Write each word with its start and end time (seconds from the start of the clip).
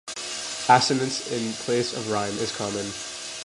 Assonance 0.67 1.31
in 1.31 1.53
place 1.53 1.95
of 1.95 2.09
rhyme 2.09 2.35
is 2.39 2.51
common. 2.57 2.87